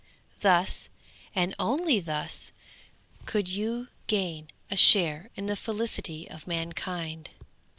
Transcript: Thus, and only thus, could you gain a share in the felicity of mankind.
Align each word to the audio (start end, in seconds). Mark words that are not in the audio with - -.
Thus, 0.39 0.89
and 1.35 1.53
only 1.59 1.99
thus, 1.99 2.51
could 3.27 3.47
you 3.47 3.89
gain 4.07 4.47
a 4.71 4.75
share 4.75 5.29
in 5.35 5.45
the 5.45 5.55
felicity 5.55 6.27
of 6.27 6.47
mankind. 6.47 7.29